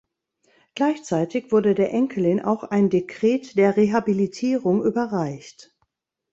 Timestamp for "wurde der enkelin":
1.51-2.41